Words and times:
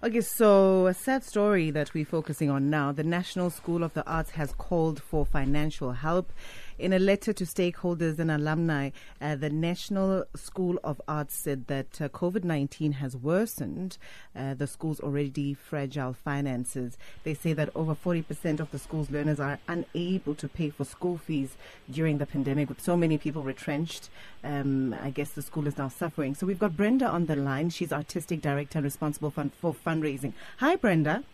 Okay, 0.00 0.20
so 0.20 0.86
a 0.86 0.94
sad 0.94 1.24
story 1.24 1.72
that 1.72 1.92
we're 1.92 2.04
focusing 2.04 2.48
on 2.48 2.70
now. 2.70 2.92
The 2.92 3.02
National 3.02 3.50
School 3.50 3.82
of 3.82 3.94
the 3.94 4.08
Arts 4.08 4.30
has 4.30 4.52
called 4.52 5.02
for 5.02 5.26
financial 5.26 5.90
help. 5.90 6.32
In 6.78 6.92
a 6.92 6.98
letter 7.00 7.32
to 7.32 7.44
stakeholders 7.44 8.20
and 8.20 8.30
alumni, 8.30 8.90
uh, 9.20 9.34
the 9.34 9.50
National 9.50 10.24
School 10.36 10.78
of 10.84 11.00
Arts 11.08 11.34
said 11.34 11.66
that 11.66 12.00
uh, 12.00 12.08
COVID 12.08 12.44
19 12.44 12.92
has 12.92 13.16
worsened 13.16 13.98
uh, 14.36 14.54
the 14.54 14.68
school's 14.68 15.00
already 15.00 15.54
fragile 15.54 16.12
finances. 16.12 16.96
They 17.24 17.34
say 17.34 17.52
that 17.54 17.70
over 17.74 17.96
40% 17.96 18.60
of 18.60 18.70
the 18.70 18.78
school's 18.78 19.10
learners 19.10 19.40
are 19.40 19.58
unable 19.66 20.36
to 20.36 20.48
pay 20.48 20.70
for 20.70 20.84
school 20.84 21.18
fees 21.18 21.56
during 21.90 22.18
the 22.18 22.26
pandemic. 22.26 22.68
With 22.68 22.80
so 22.80 22.96
many 22.96 23.18
people 23.18 23.42
retrenched, 23.42 24.08
um, 24.44 24.94
I 25.02 25.10
guess 25.10 25.30
the 25.30 25.42
school 25.42 25.66
is 25.66 25.78
now 25.78 25.88
suffering. 25.88 26.36
So 26.36 26.46
we've 26.46 26.60
got 26.60 26.76
Brenda 26.76 27.08
on 27.08 27.26
the 27.26 27.34
line. 27.34 27.70
She's 27.70 27.92
artistic 27.92 28.40
director 28.40 28.78
and 28.78 28.84
responsible 28.84 29.30
for, 29.32 29.74
fundraising. 29.74 30.32
Hi, 30.58 30.76
Brenda. 30.76 31.24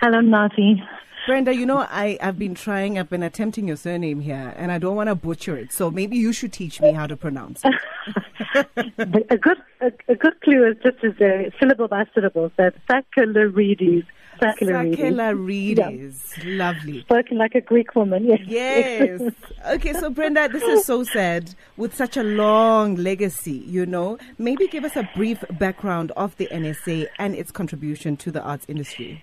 Hello, 0.00 0.20
Nati. 0.20 0.82
Brenda, 1.26 1.54
you 1.54 1.66
know, 1.66 1.86
I, 1.88 2.18
I've 2.20 2.38
been 2.38 2.54
trying, 2.54 2.98
I've 2.98 3.08
been 3.08 3.22
attempting 3.22 3.68
your 3.68 3.76
surname 3.76 4.20
here, 4.20 4.54
and 4.56 4.72
I 4.72 4.78
don't 4.78 4.96
want 4.96 5.08
to 5.08 5.14
butcher 5.14 5.56
it. 5.56 5.72
So 5.72 5.90
maybe 5.90 6.16
you 6.16 6.32
should 6.32 6.52
teach 6.52 6.80
me 6.80 6.92
how 6.92 7.06
to 7.06 7.16
pronounce 7.16 7.62
it. 7.64 8.66
a 9.30 9.36
good 9.36 9.58
a, 9.80 9.92
a, 10.08 10.16
good 10.16 10.40
clue 10.40 10.68
is 10.68 10.76
just 10.82 11.02
as 11.04 11.12
a 11.20 11.52
syllable 11.60 11.88
by 11.88 12.04
syllable. 12.14 12.50
So 12.56 12.70
Sakellarides. 12.90 14.04
Sakellarides. 14.40 16.38
Yeah. 16.38 16.44
Lovely. 16.44 17.02
Spoken 17.02 17.38
like 17.38 17.54
a 17.54 17.60
Greek 17.60 17.94
woman, 17.94 18.24
yes. 18.24 18.40
Yes. 18.46 19.20
okay, 19.66 19.92
so 19.92 20.10
Brenda, 20.10 20.48
this 20.48 20.64
is 20.64 20.84
so 20.84 21.04
sad 21.04 21.54
with 21.76 21.94
such 21.94 22.16
a 22.16 22.24
long 22.24 22.96
legacy, 22.96 23.62
you 23.66 23.86
know. 23.86 24.18
Maybe 24.38 24.66
give 24.66 24.84
us 24.84 24.96
a 24.96 25.08
brief 25.14 25.44
background 25.52 26.10
of 26.16 26.36
the 26.36 26.48
NSA 26.50 27.06
and 27.18 27.36
its 27.36 27.52
contribution 27.52 28.16
to 28.18 28.32
the 28.32 28.42
arts 28.42 28.66
industry. 28.68 29.22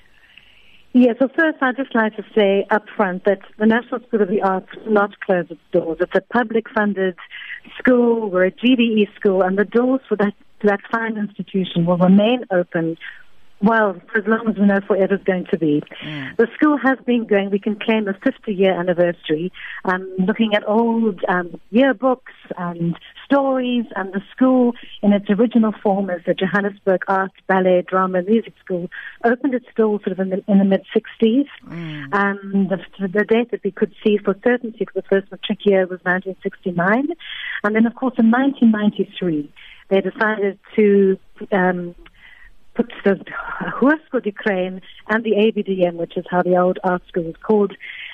Yeah, 0.94 1.14
so 1.20 1.28
first 1.28 1.58
I'd 1.62 1.78
just 1.78 1.94
like 1.94 2.16
to 2.16 2.23
say 2.36 2.66
up 2.72 2.86
front 2.95 3.26
that 3.26 3.40
the 3.59 3.68
National 3.68 4.02
School 4.08 4.23
of 4.23 4.30
the 4.30 4.42
Arts 4.42 4.68
will 4.76 4.92
not 4.92 5.20
close 5.20 5.46
its 5.50 5.62
doors. 5.72 5.98
It's 6.00 6.16
a 6.16 6.22
public 6.34 6.68
funded 6.70 7.16
school, 7.78 8.30
we're 8.30 8.46
a 8.46 8.52
GDE 8.52 9.14
school, 9.16 9.44
and 9.44 9.58
the 9.58 9.66
doors 9.66 10.02
for 10.09 10.16
that, 10.18 10.34
that 10.64 10.80
fine 10.92 11.18
institution 11.18 11.86
will 11.86 11.98
remain 11.98 12.46
open 12.52 12.98
well, 13.62 14.00
for 14.12 14.20
as 14.20 14.26
long 14.26 14.48
as 14.48 14.56
we 14.58 14.66
know 14.66 14.80
forever 14.88 15.16
is 15.16 15.23
going 15.23 15.46
to 15.52 15.58
be. 15.58 15.84
Mm. 16.04 16.38
The 16.38 16.48
school 16.56 16.78
has 16.78 16.98
been 17.06 17.26
going, 17.26 17.50
we 17.50 17.59
can 17.59 17.78
claim 17.78 18.08
a 18.08 18.14
50 18.14 18.53
year 18.53 18.72
anniversary, 18.72 19.52
um, 19.84 20.09
looking 20.18 20.53
at 20.56 20.68
old 20.68 21.22
um, 21.28 21.59
yearbooks 21.74 22.20
and 22.58 22.98
stories, 23.30 23.85
and 23.95 24.11
the 24.11 24.22
school 24.31 24.73
in 25.02 25.13
its 25.13 25.30
original 25.30 25.72
form 25.83 26.09
as 26.09 26.22
the 26.25 26.33
Johannesburg 26.33 27.03
Art, 27.08 27.31
Ballet, 27.47 27.83
Drama, 27.88 28.23
Music 28.23 28.53
School 28.63 28.89
opened 29.23 29.53
its 29.53 29.67
doors 29.75 30.02
sort 30.03 30.13
of 30.13 30.19
in 30.19 30.30
the, 30.30 30.44
in 30.47 30.58
the 30.58 30.66
mid 30.66 30.83
60s. 30.95 31.47
Mm. 31.67 32.13
Um, 32.13 32.67
the, 32.69 33.07
the 33.07 33.23
date 33.23 33.52
that 33.52 33.63
we 33.63 33.72
could 33.72 33.94
see 34.03 34.17
for 34.17 34.35
certainty 34.44 34.85
for 34.85 35.02
the 35.02 35.07
first 35.07 35.31
matric 35.31 35.59
year 35.66 35.81
was 35.81 36.00
1969. 36.03 37.09
And 37.63 37.75
then, 37.75 37.85
of 37.85 37.95
course, 37.95 38.16
in 38.17 38.31
1993, 38.31 39.52
they 39.89 40.02
decided 40.02 40.59
to 40.75 41.19
um, 41.52 41.95
put 42.75 42.91
the 43.03 43.23
Hoërskool 43.80 44.25
Ukraine 44.25 44.81
and 45.07 45.23
the 45.23 45.31
ABDM, 45.31 45.95
which 45.95 46.16
is 46.17 46.25
how 46.30 46.41
the 46.41 46.57
old 46.57 46.80
art 46.83 47.03
school 47.07 47.23
was 47.23 47.35
called, 47.41 47.73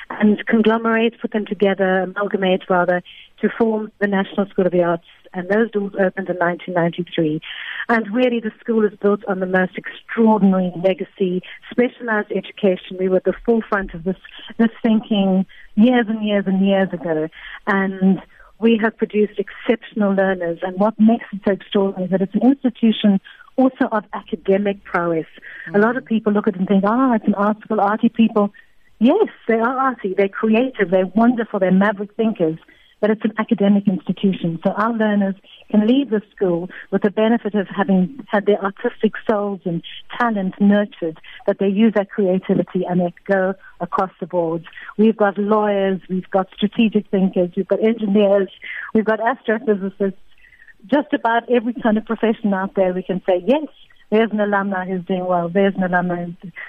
and 0.09 0.45
conglomerate, 0.45 1.20
put 1.22 1.31
them 1.31 1.45
together, 1.45 2.02
amalgamate 2.02 2.70
rather, 2.70 3.02
to 3.42 3.50
form 3.58 3.92
the 4.00 4.08
National 4.08 4.48
School 4.48 4.66
of 4.66 4.72
the 4.72 4.84
Arts. 4.84 5.06
And 5.34 5.50
those 5.50 5.70
doors 5.72 5.94
opened 5.95 6.30
in 6.30 6.38
1993. 6.38 7.42
And 7.89 8.14
really, 8.16 8.39
the 8.39 8.52
school 8.59 8.86
is 8.86 8.94
built 9.02 9.26
on 9.26 9.42
the 9.42 9.45
most 9.45 9.73
extraordinary 9.78 10.72
legacy, 10.81 11.42
specialized 11.70 12.31
education. 12.31 12.98
We 12.98 13.09
were 13.09 13.17
at 13.17 13.26
the 13.26 13.33
forefront 13.45 13.94
of 13.94 14.06
this, 14.06 14.16
this 14.58 14.70
thinking 14.81 15.45
years 15.76 16.06
and 16.08 16.26
years 16.26 16.45
and 16.48 16.66
years 16.66 16.88
ago. 16.94 17.28
And 17.67 18.22
we 18.60 18.80
have 18.82 18.95
produced 18.98 19.39
exceptional 19.39 20.14
learners. 20.14 20.60
And 20.61 20.80
what 20.80 20.98
makes 20.98 21.26
it 21.33 21.42
so 21.45 21.52
extraordinary 21.52 22.05
is 22.05 22.11
that 22.11 22.22
it's 22.22 22.36
an 22.36 22.49
institution 22.49 23.20
also 23.58 23.86
of 23.92 24.05
academic 24.14 24.83
prowess. 24.83 25.26
Mm-hmm. 25.67 25.76
A 25.76 25.80
lot 25.80 25.98
of 25.98 26.04
mm. 26.04 26.08
people 26.08 26.33
look 26.33 26.48
at 26.48 26.55
it 26.55 26.60
and 26.60 26.67
think, 26.67 26.83
ah, 26.86 27.11
oh, 27.11 27.14
it's 27.14 27.27
an 27.27 27.36
art 27.36 27.60
school, 27.61 27.82
arty 27.82 28.10
people. 28.10 28.52
Yes, 29.00 29.28
they 29.48 29.56
are 29.56 29.78
arty, 29.78 30.14
they're 30.17 30.30
creative, 30.30 30.89
they're 30.89 31.06
wonderful, 31.06 31.60
they're 31.60 31.72
maverick 31.72 32.16
thinkers, 32.16 32.58
but 33.02 33.10
it's 33.10 33.26
an 33.26 33.33
academic 33.38 33.88
institution. 33.88 34.58
So 34.64 34.72
our 34.72 34.94
learners 34.94 35.36
can 35.70 35.86
leave 35.86 36.10
the 36.10 36.22
school 36.33 36.70
with 36.92 37.02
the 37.02 37.11
benefit 37.11 37.55
of 37.55 37.67
having 37.67 38.26
had 38.32 38.45
their 38.45 38.64
artistic 38.64 39.14
souls 39.30 39.60
and 39.66 39.84
talent 40.17 40.55
nurtured, 40.61 41.20
that 41.45 41.60
they 41.60 41.67
use 41.67 41.94
their 41.94 42.05
creativity 42.05 42.86
and 42.88 43.02
they 43.02 43.14
go 43.26 43.54
across 43.82 44.11
the 44.22 44.28
board. 44.28 44.66
We've 44.98 45.17
got 45.17 45.38
lawyers, 45.38 46.00
we've 46.10 46.30
got 46.30 46.48
strategic 46.55 47.10
thinkers, 47.10 47.52
we've 47.58 47.67
got 47.67 47.84
engineers, 47.84 48.50
we've 48.94 49.05
got 49.05 49.20
astrophysicists, 49.20 50.16
just 50.86 51.11
about 51.14 51.50
every 51.50 51.73
kind 51.73 51.98
of 51.98 52.05
profession 52.05 52.54
out 52.54 52.76
there, 52.76 52.94
we 52.94 53.04
can 53.04 53.22
say, 53.28 53.44
yes, 53.45 53.67
there's 54.10 54.32
an 54.32 54.39
alumni 54.39 54.86
who's 54.86 55.05
doing 55.05 55.26
well, 55.26 55.49
there's 55.49 55.76
an 55.76 55.83
alumni 55.83 56.27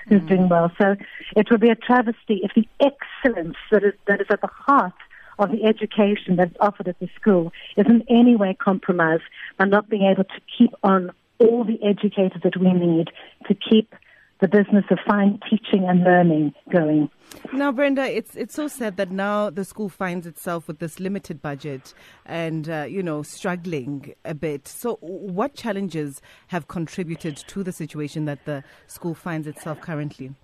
who's 0.08 0.20
mm. 0.20 0.28
doing 0.28 0.48
well. 0.48 0.70
So 0.80 0.97
it 1.36 1.50
would 1.50 1.60
be 1.60 1.70
a 1.70 1.74
travesty 1.74 2.41
if 2.42 2.52
the 2.54 2.69
excellence 2.80 3.56
that 3.70 3.84
is, 3.84 3.94
that 4.06 4.20
is 4.20 4.26
at 4.30 4.41
the 4.41 4.48
heart 4.48 4.94
of 5.38 5.50
the 5.50 5.64
education 5.64 6.36
that's 6.36 6.56
offered 6.60 6.88
at 6.88 6.98
the 6.98 7.08
school 7.20 7.52
is 7.76 7.86
in 7.86 8.02
any 8.08 8.36
way 8.36 8.56
compromised 8.58 9.24
by 9.58 9.66
not 9.66 9.88
being 9.88 10.04
able 10.04 10.24
to 10.24 10.41
keep 10.56 10.70
on 10.82 11.10
all 11.38 11.64
the 11.64 11.82
educators 11.82 12.41
that 12.42 12.56
we 12.56 12.72
need 12.72 13.10
to 13.47 13.54
keep 13.54 13.94
the 14.41 14.48
business 14.48 14.84
of 14.91 14.98
fine 15.06 15.41
teaching 15.48 15.88
and 15.88 16.04
learning 16.04 16.54
going. 16.70 17.10
Now, 17.52 17.72
Brenda, 17.72 18.04
it's 18.04 18.36
it's 18.36 18.54
so 18.54 18.69
sad 18.69 18.97
that 18.98 19.10
now 19.10 19.50
the 19.50 19.64
school 19.64 19.88
finds 19.88 20.26
itself 20.26 20.69
with 20.69 20.78
this 20.78 21.00
limited 21.00 21.41
budget 21.41 21.94
and 22.24 22.69
uh, 22.69 22.86
you 22.88 23.02
know 23.02 23.22
struggling 23.22 24.14
a 24.24 24.34
bit. 24.34 24.69
So, 24.69 24.97
what 25.00 25.54
challenges 25.54 26.20
have 26.48 26.69
contributed 26.69 27.36
to 27.48 27.62
the 27.62 27.72
situation 27.72 28.26
that 28.26 28.44
the 28.44 28.62
school 28.86 29.14
finds 29.14 29.47
itself 29.47 29.80
currently? 29.80 30.34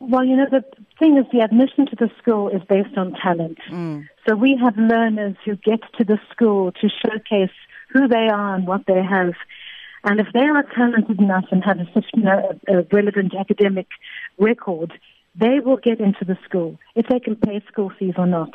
Well, 0.00 0.24
you 0.24 0.34
know, 0.34 0.46
the 0.50 0.64
thing 0.98 1.18
is, 1.18 1.26
the 1.30 1.40
admission 1.40 1.86
to 1.86 1.96
the 1.96 2.10
school 2.18 2.48
is 2.48 2.62
based 2.66 2.96
on 2.96 3.12
talent. 3.12 3.58
Mm. 3.70 4.08
So 4.26 4.34
we 4.34 4.56
have 4.56 4.76
learners 4.78 5.36
who 5.44 5.56
get 5.56 5.80
to 5.98 6.04
the 6.04 6.18
school 6.30 6.72
to 6.72 6.88
showcase 6.88 7.54
who 7.90 8.08
they 8.08 8.28
are 8.28 8.54
and 8.54 8.66
what 8.66 8.86
they 8.86 9.02
have. 9.02 9.34
And 10.04 10.20
if 10.20 10.28
they 10.32 10.40
are 10.40 10.64
talented 10.74 11.20
enough 11.20 11.44
and 11.50 11.62
have 11.64 11.78
a, 11.78 11.86
you 12.14 12.22
know, 12.22 12.58
a 12.68 12.82
relevant 12.92 13.34
academic 13.34 13.86
record, 14.38 14.92
they 15.36 15.60
will 15.60 15.76
get 15.76 16.00
into 16.00 16.24
the 16.24 16.36
school 16.44 16.78
if 16.94 17.06
they 17.06 17.20
can 17.20 17.36
pay 17.36 17.62
school 17.70 17.92
fees 17.98 18.14
or 18.16 18.26
not. 18.26 18.50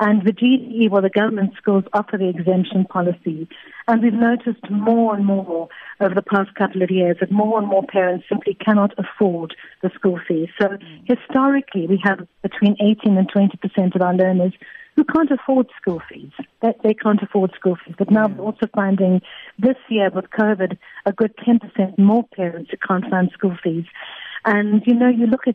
And 0.00 0.24
the 0.24 0.32
GDE, 0.32 0.90
well, 0.90 1.02
the 1.02 1.10
government 1.10 1.54
schools 1.56 1.84
offer 1.92 2.16
the 2.16 2.28
exemption 2.28 2.84
policy. 2.84 3.48
And 3.86 4.02
we've 4.02 4.12
noticed 4.12 4.68
more 4.70 5.14
and 5.14 5.24
more 5.24 5.68
over 6.00 6.14
the 6.14 6.22
past 6.22 6.54
couple 6.54 6.82
of 6.82 6.90
years 6.90 7.16
that 7.20 7.30
more 7.30 7.58
and 7.58 7.68
more 7.68 7.84
parents 7.84 8.26
simply 8.28 8.54
cannot 8.54 8.94
afford 8.98 9.54
the 9.82 9.90
school 9.94 10.18
fees. 10.26 10.48
So 10.60 10.68
mm. 10.68 10.80
historically, 11.04 11.86
we 11.86 12.00
have 12.04 12.26
between 12.42 12.76
18 12.80 13.16
and 13.16 13.30
20% 13.30 13.94
of 13.94 14.02
our 14.02 14.14
learners 14.14 14.52
who 14.98 15.04
can't 15.04 15.30
afford 15.30 15.68
school 15.80 16.02
fees. 16.10 16.32
That 16.60 16.82
they 16.82 16.92
can't 16.92 17.22
afford 17.22 17.52
school 17.54 17.76
fees. 17.76 17.94
But 17.96 18.10
now 18.10 18.26
we're 18.26 18.46
also 18.46 18.66
finding 18.74 19.22
this 19.56 19.76
year 19.88 20.10
with 20.12 20.24
COVID 20.30 20.76
a 21.06 21.12
good 21.12 21.32
10% 21.36 21.96
more 21.98 22.24
parents 22.34 22.72
who 22.72 22.76
can't 22.78 23.08
find 23.08 23.30
school 23.30 23.56
fees. 23.62 23.84
And 24.44 24.82
you 24.86 24.94
know, 24.94 25.08
you 25.08 25.26
look 25.26 25.46
at 25.46 25.54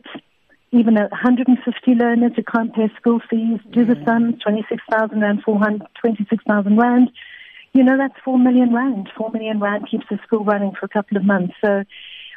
even 0.72 0.94
150 0.94 1.94
learners 1.94 2.32
who 2.34 2.42
can't 2.42 2.74
pay 2.74 2.88
school 2.96 3.20
fees, 3.28 3.60
do 3.70 3.84
the 3.84 4.02
sum, 4.06 4.38
26,000 4.42 5.20
rand, 5.20 5.42
26,000 5.44 6.76
rand. 6.78 7.10
You 7.74 7.84
know, 7.84 7.98
that's 7.98 8.18
4 8.24 8.38
million 8.38 8.72
rand. 8.72 9.10
4 9.14 9.30
million 9.30 9.60
rand 9.60 9.90
keeps 9.90 10.06
the 10.08 10.18
school 10.26 10.44
running 10.46 10.72
for 10.72 10.86
a 10.86 10.88
couple 10.88 11.18
of 11.18 11.24
months. 11.24 11.52
So 11.62 11.84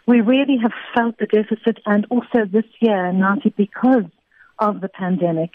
we 0.08 0.20
really 0.20 0.58
have 0.62 0.74
felt 0.94 1.18
the 1.20 1.26
deficit 1.26 1.80
and 1.86 2.06
also 2.10 2.44
this 2.52 2.66
year, 2.82 3.14
Nati, 3.14 3.54
because 3.56 4.12
of 4.60 4.82
the 4.82 4.90
pandemic, 4.90 5.52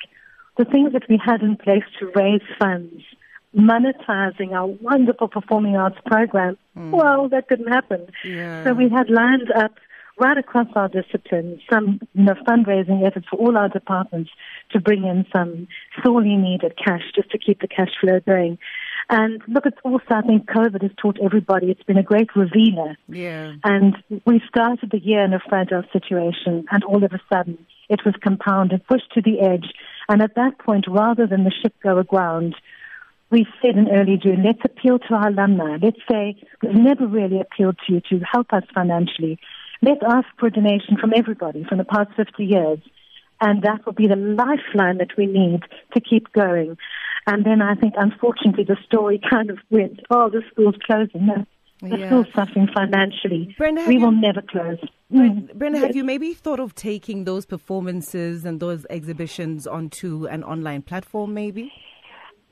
the 0.58 0.64
things 0.64 0.92
that 0.92 1.08
we 1.08 1.20
had 1.24 1.42
in 1.42 1.56
place 1.56 1.84
to 1.98 2.10
raise 2.14 2.42
funds, 2.58 3.02
monetizing 3.56 4.52
our 4.52 4.66
wonderful 4.66 5.28
performing 5.28 5.76
arts 5.76 5.98
program, 6.06 6.56
mm. 6.76 6.90
well, 6.90 7.28
that 7.28 7.48
didn't 7.48 7.72
happen. 7.72 8.06
Yeah. 8.24 8.64
So 8.64 8.74
we 8.74 8.88
had 8.88 9.08
lined 9.08 9.50
up 9.52 9.72
right 10.18 10.36
across 10.36 10.68
our 10.76 10.88
disciplines 10.88 11.60
some 11.70 12.00
you 12.14 12.24
know, 12.24 12.34
fundraising 12.46 13.06
efforts 13.06 13.26
for 13.30 13.38
all 13.38 13.56
our 13.56 13.68
departments 13.68 14.30
to 14.70 14.80
bring 14.80 15.04
in 15.04 15.26
some 15.34 15.66
sorely 16.02 16.36
needed 16.36 16.74
cash 16.82 17.02
just 17.14 17.30
to 17.30 17.38
keep 17.38 17.60
the 17.60 17.68
cash 17.68 17.90
flow 18.00 18.20
going. 18.20 18.58
And 19.08 19.42
look, 19.48 19.66
it's 19.66 19.78
also, 19.84 20.04
I 20.10 20.22
think 20.22 20.46
COVID 20.46 20.82
has 20.82 20.90
taught 21.00 21.18
everybody 21.22 21.70
it's 21.70 21.82
been 21.82 21.98
a 21.98 22.02
great 22.02 22.34
revealer. 22.36 22.96
Yeah. 23.08 23.54
And 23.64 23.96
we 24.24 24.40
started 24.48 24.90
the 24.90 25.00
year 25.00 25.24
in 25.24 25.32
a 25.32 25.40
fragile 25.40 25.82
situation, 25.92 26.66
and 26.70 26.84
all 26.84 27.02
of 27.04 27.12
a 27.12 27.20
sudden 27.32 27.58
it 27.88 28.00
was 28.04 28.14
compounded, 28.22 28.86
pushed 28.86 29.12
to 29.14 29.22
the 29.22 29.40
edge. 29.40 29.72
And 30.08 30.22
at 30.22 30.34
that 30.34 30.58
point, 30.58 30.86
rather 30.88 31.26
than 31.26 31.44
the 31.44 31.52
ship 31.62 31.74
go 31.82 31.98
aground, 31.98 32.54
we 33.30 33.46
said 33.62 33.76
in 33.76 33.88
early 33.88 34.18
June, 34.22 34.42
let's 34.44 34.60
appeal 34.64 34.98
to 34.98 35.14
our 35.14 35.28
alumni. 35.28 35.78
Let's 35.82 36.00
say 36.10 36.36
we've 36.62 36.74
never 36.74 37.06
really 37.06 37.40
appealed 37.40 37.78
to 37.86 37.94
you 37.94 38.00
to 38.10 38.20
help 38.30 38.52
us 38.52 38.64
financially. 38.74 39.38
let's 39.80 40.02
ask 40.06 40.26
for 40.38 40.46
a 40.46 40.50
donation 40.50 40.96
from 41.00 41.12
everybody 41.16 41.64
from 41.64 41.78
the 41.78 41.84
past 41.84 42.10
50 42.16 42.44
years. 42.44 42.78
And 43.40 43.62
that 43.62 43.84
will 43.84 43.94
be 43.94 44.06
the 44.06 44.16
lifeline 44.16 44.98
that 44.98 45.16
we 45.16 45.26
need 45.26 45.62
to 45.94 46.00
keep 46.00 46.32
going. 46.32 46.76
And 47.26 47.44
then 47.44 47.62
I 47.62 47.74
think, 47.74 47.94
unfortunately, 47.96 48.64
the 48.64 48.76
story 48.86 49.20
kind 49.30 49.50
of 49.50 49.58
went, 49.70 50.00
oh, 50.10 50.28
the 50.28 50.42
school's 50.50 50.76
closing. 50.86 51.26
No, 51.26 51.46
the 51.82 51.98
yeah. 51.98 52.06
school's 52.06 52.26
suffering 52.34 52.68
financially. 52.74 53.54
Brenda, 53.58 53.84
we 53.86 53.94
you, 53.94 54.00
will 54.00 54.12
never 54.12 54.40
close. 54.42 54.78
Brenda, 55.10 55.54
Brenda 55.54 55.78
yes. 55.78 55.86
have 55.88 55.96
you 55.96 56.04
maybe 56.04 56.32
thought 56.32 56.60
of 56.60 56.74
taking 56.74 57.24
those 57.24 57.44
performances 57.44 58.44
and 58.44 58.60
those 58.60 58.86
exhibitions 58.88 59.66
onto 59.66 60.26
an 60.26 60.44
online 60.44 60.82
platform, 60.82 61.34
maybe? 61.34 61.72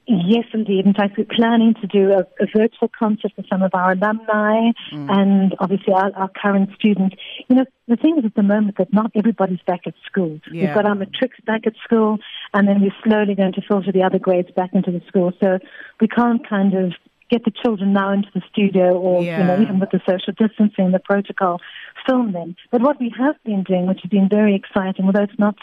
Yes, 0.06 0.44
indeed. 0.52 0.86
In 0.86 0.94
fact, 0.94 1.16
we're 1.16 1.24
planning 1.24 1.74
to 1.80 1.86
do 1.86 2.10
a, 2.10 2.20
a 2.42 2.46
virtual 2.56 2.90
concert 2.98 3.30
for 3.36 3.44
some 3.48 3.62
of 3.62 3.70
our 3.74 3.92
alumni 3.92 4.72
mm. 4.92 5.08
and 5.08 5.54
obviously 5.60 5.92
our, 5.92 6.10
our, 6.16 6.28
current 6.28 6.70
students. 6.74 7.14
You 7.48 7.56
know, 7.56 7.64
the 7.86 7.94
thing 7.94 8.18
is 8.18 8.24
at 8.24 8.34
the 8.34 8.42
moment 8.42 8.78
that 8.78 8.92
not 8.92 9.12
everybody's 9.14 9.60
back 9.68 9.82
at 9.86 9.94
school. 10.04 10.40
Yeah. 10.50 10.66
We've 10.66 10.74
got 10.74 10.86
our 10.86 10.96
matrics 10.96 11.38
back 11.46 11.64
at 11.64 11.74
school 11.84 12.18
and 12.52 12.66
then 12.66 12.80
we're 12.80 12.94
slowly 13.04 13.36
going 13.36 13.52
to 13.52 13.62
filter 13.62 13.92
the 13.92 14.02
other 14.02 14.18
grades 14.18 14.50
back 14.50 14.70
into 14.72 14.90
the 14.90 15.02
school. 15.06 15.32
So 15.38 15.60
we 16.00 16.08
can't 16.08 16.48
kind 16.48 16.74
of 16.74 16.92
get 17.30 17.44
the 17.44 17.52
children 17.62 17.92
now 17.92 18.12
into 18.12 18.28
the 18.34 18.42
studio 18.52 18.98
or, 18.98 19.22
yeah. 19.22 19.38
you 19.38 19.44
know, 19.44 19.62
even 19.62 19.80
with 19.80 19.90
the 19.90 20.00
social 20.08 20.32
distancing, 20.36 20.90
the 20.90 20.98
protocol, 20.98 21.60
film 22.06 22.32
them. 22.32 22.56
But 22.70 22.82
what 22.82 23.00
we 23.00 23.12
have 23.18 23.36
been 23.44 23.62
doing, 23.62 23.86
which 23.86 24.00
has 24.02 24.10
been 24.10 24.28
very 24.28 24.54
exciting, 24.54 25.06
although 25.06 25.22
it's 25.22 25.38
not 25.38 25.56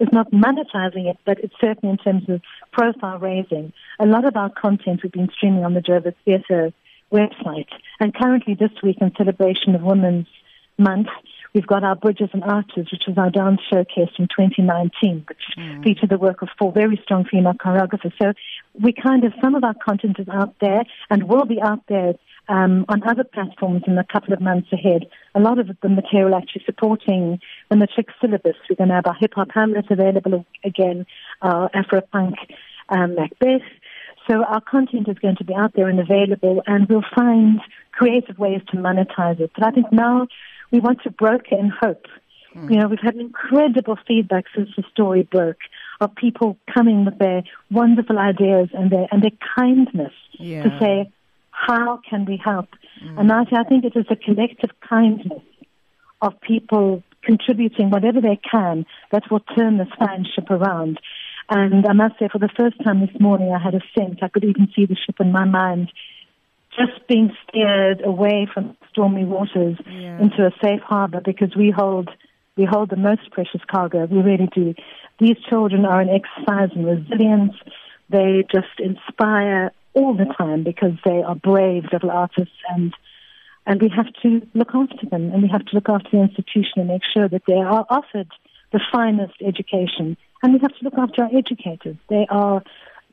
is 0.00 0.08
not 0.12 0.30
monetizing 0.32 1.08
it, 1.08 1.16
but 1.24 1.38
it's 1.38 1.54
certainly 1.60 1.92
in 1.92 1.98
terms 1.98 2.28
of 2.28 2.40
profile 2.72 3.18
raising. 3.18 3.72
A 4.00 4.06
lot 4.06 4.24
of 4.24 4.36
our 4.36 4.50
content 4.50 5.00
we've 5.02 5.12
been 5.12 5.30
streaming 5.36 5.64
on 5.64 5.74
the 5.74 5.80
Jervis 5.80 6.14
Theatre 6.24 6.72
website. 7.12 7.68
And 8.00 8.12
currently 8.12 8.54
this 8.54 8.72
week 8.82 8.98
in 9.00 9.12
celebration 9.16 9.74
of 9.74 9.82
Women's 9.82 10.26
Month, 10.78 11.06
we've 11.54 11.66
got 11.66 11.84
our 11.84 11.94
Bridges 11.94 12.30
and 12.32 12.42
Arches, 12.42 12.88
which 12.90 13.04
was 13.06 13.16
our 13.16 13.30
dance 13.30 13.60
showcase 13.72 14.10
in 14.18 14.26
2019, 14.26 15.24
which 15.28 15.38
mm. 15.56 15.84
featured 15.84 16.10
the 16.10 16.18
work 16.18 16.42
of 16.42 16.48
four 16.58 16.72
very 16.72 17.00
strong 17.04 17.24
female 17.24 17.54
choreographers. 17.54 18.12
So 18.20 18.32
we 18.74 18.92
kind 18.92 19.24
of, 19.24 19.32
some 19.40 19.54
of 19.54 19.62
our 19.62 19.74
content 19.74 20.18
is 20.18 20.28
out 20.28 20.54
there 20.60 20.82
and 21.10 21.28
will 21.28 21.44
be 21.44 21.62
out 21.62 21.84
there 21.88 22.14
um, 22.48 22.84
on 22.88 23.02
other 23.08 23.24
platforms 23.24 23.84
in 23.86 23.96
a 23.96 24.04
couple 24.04 24.34
of 24.34 24.40
months 24.40 24.68
ahead. 24.72 25.06
A 25.34 25.40
lot 25.40 25.58
of 25.58 25.68
the 25.80 25.88
material 25.88 26.34
actually 26.34 26.64
supporting 26.66 27.40
the 27.70 27.76
matric 27.76 28.08
syllabus. 28.20 28.56
We're 28.68 28.76
going 28.76 28.88
to 28.88 28.96
have 28.96 29.06
our 29.06 29.14
hip 29.14 29.32
hop 29.34 29.48
Hamlet 29.54 29.86
available 29.90 30.44
again, 30.64 31.06
our 31.40 31.70
Afro 31.72 32.00
punk 32.00 32.34
um, 32.88 33.14
Macbeth. 33.14 33.62
So 34.28 34.42
our 34.42 34.60
content 34.60 35.08
is 35.08 35.18
going 35.18 35.36
to 35.36 35.44
be 35.44 35.54
out 35.54 35.74
there 35.74 35.88
and 35.88 36.00
available, 36.00 36.62
and 36.66 36.88
we'll 36.88 37.04
find 37.14 37.60
creative 37.92 38.38
ways 38.38 38.62
to 38.70 38.76
monetize 38.76 39.38
it. 39.38 39.50
But 39.54 39.66
I 39.66 39.70
think 39.70 39.92
now 39.92 40.26
we 40.74 40.80
want 40.80 41.00
to 41.04 41.10
broker 41.10 41.56
in 41.56 41.70
hope. 41.70 42.06
Mm. 42.56 42.70
You 42.70 42.76
know, 42.80 42.88
we've 42.88 42.98
had 43.00 43.14
incredible 43.14 43.96
feedback 44.08 44.44
since 44.54 44.70
the 44.76 44.82
story 44.90 45.22
broke 45.22 45.62
of 46.00 46.14
people 46.16 46.58
coming 46.74 47.04
with 47.04 47.16
their 47.18 47.44
wonderful 47.70 48.18
ideas 48.18 48.70
and 48.74 48.90
their 48.90 49.06
and 49.12 49.22
their 49.22 49.38
kindness 49.56 50.12
yeah. 50.32 50.64
to 50.64 50.78
say, 50.80 51.12
how 51.50 52.00
can 52.10 52.24
we 52.24 52.40
help? 52.44 52.70
Mm. 53.04 53.20
And 53.20 53.32
I, 53.32 53.42
I 53.42 53.62
think 53.68 53.84
it 53.84 53.94
is 53.94 54.06
a 54.10 54.16
collective 54.16 54.70
kindness 54.80 55.42
of 56.20 56.40
people 56.40 57.04
contributing 57.22 57.90
whatever 57.90 58.20
they 58.20 58.40
can 58.50 58.84
that 59.12 59.30
will 59.30 59.44
turn 59.56 59.78
this 59.78 59.88
fine 59.96 60.26
ship 60.34 60.50
around. 60.50 60.98
And 61.48 61.86
I 61.86 61.92
must 61.92 62.18
say, 62.18 62.28
for 62.32 62.38
the 62.38 62.48
first 62.58 62.82
time 62.82 63.00
this 63.00 63.20
morning, 63.20 63.52
I 63.52 63.62
had 63.62 63.74
a 63.74 63.82
sense. 63.96 64.18
I 64.22 64.28
could 64.28 64.44
even 64.44 64.68
see 64.74 64.86
the 64.86 64.96
ship 64.96 65.16
in 65.20 65.30
my 65.30 65.44
mind 65.44 65.92
just 66.76 67.06
being 67.08 67.34
steered 67.48 68.02
away 68.04 68.48
from 68.52 68.76
stormy 68.90 69.24
waters 69.24 69.76
yeah. 69.86 70.20
into 70.20 70.46
a 70.46 70.50
safe 70.62 70.80
harbor 70.80 71.20
because 71.24 71.54
we 71.56 71.70
hold 71.70 72.08
we 72.56 72.64
hold 72.64 72.90
the 72.90 72.96
most 72.96 73.30
precious 73.32 73.60
cargo. 73.68 74.06
We 74.06 74.18
really 74.18 74.48
do. 74.54 74.74
These 75.18 75.36
children 75.48 75.84
are 75.84 76.00
an 76.00 76.08
exercise 76.08 76.70
in 76.74 76.84
resilience. 76.84 77.54
They 78.10 78.44
just 78.52 78.78
inspire 78.78 79.72
all 79.92 80.14
the 80.14 80.32
time 80.38 80.62
because 80.62 80.92
they 81.04 81.22
are 81.22 81.34
brave 81.34 81.84
little 81.92 82.10
artists 82.10 82.54
and 82.74 82.94
and 83.66 83.80
we 83.80 83.88
have 83.88 84.12
to 84.22 84.46
look 84.52 84.74
after 84.74 85.06
them 85.10 85.32
and 85.32 85.42
we 85.42 85.48
have 85.48 85.64
to 85.64 85.74
look 85.74 85.88
after 85.88 86.10
the 86.12 86.20
institution 86.20 86.72
and 86.76 86.88
make 86.88 87.02
sure 87.14 87.28
that 87.28 87.42
they 87.46 87.54
are 87.54 87.86
offered 87.88 88.30
the 88.72 88.80
finest 88.92 89.34
education 89.40 90.16
and 90.42 90.52
we 90.52 90.58
have 90.60 90.76
to 90.76 90.84
look 90.84 90.98
after 90.98 91.22
our 91.22 91.30
educators. 91.34 91.96
They 92.10 92.26
are 92.28 92.62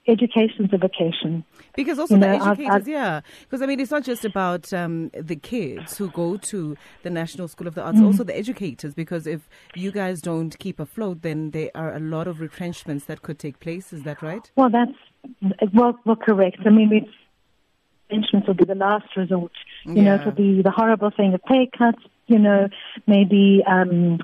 education's 0.08 0.70
a 0.74 0.78
vocation. 0.78 1.44
Because 1.76 2.00
also 2.00 2.16
you 2.16 2.22
the 2.22 2.28
know, 2.28 2.34
educators, 2.36 2.68
I've, 2.68 2.82
I've, 2.82 2.88
yeah. 2.88 3.22
Because 3.42 3.62
I 3.62 3.66
mean, 3.66 3.80
it's 3.80 3.92
not 3.92 4.04
just 4.04 4.26
about 4.26 4.74
um, 4.74 5.10
the 5.14 5.36
kids 5.36 5.98
who 5.98 6.10
go 6.12 6.38
to 6.38 6.76
the 7.04 7.10
National 7.10 7.48
School 7.48 7.68
of 7.68 7.76
the 7.76 7.82
Arts, 7.82 7.98
mm-hmm. 7.98 8.08
also 8.08 8.24
the 8.24 8.38
educators. 8.38 8.94
Because 8.94 9.28
if 9.28 9.48
you 9.76 9.92
guys 9.92 10.22
don't 10.22 10.58
keep 10.60 10.80
afloat, 10.80 11.22
then 11.22 11.52
there 11.52 11.72
are 11.76 11.94
a 11.96 12.00
lot 12.00 12.28
of 12.28 12.42
retrenchments 12.42 13.06
that 13.06 13.22
could 13.22 13.40
take 13.40 13.60
place. 13.60 13.94
Is 13.94 14.04
that 14.04 14.22
right? 14.22 14.52
Well, 14.56 14.70
that's 14.70 15.72
well, 15.74 15.98
well 16.06 16.16
correct. 16.16 16.58
I 16.66 16.70
mean, 16.70 16.90
we 16.90 17.08
retrenchments 18.10 18.48
will 18.48 18.56
be 18.56 18.66
the 18.66 18.76
last 18.76 19.16
resort. 19.16 19.52
You 19.86 19.96
yeah. 19.96 20.04
know, 20.04 20.16
it'll 20.16 20.32
be 20.32 20.62
the 20.62 20.72
horrible 20.72 21.12
thing 21.12 21.34
of 21.34 21.42
pay 21.44 21.70
cuts. 21.78 22.02
You 22.28 22.40
know, 22.40 22.70
maybe 23.08 23.64
um, 23.68 24.20